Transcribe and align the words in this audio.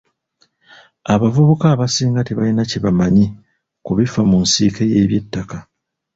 Abavubuka 1.13 1.65
abasinga 1.73 2.21
tebalina 2.27 2.63
kye 2.69 2.79
bamanyi 2.85 3.25
ku 3.85 3.91
bifa 3.97 4.21
mu 4.29 4.37
nsiike 4.43 4.83
y'eby'ettaka. 4.91 5.57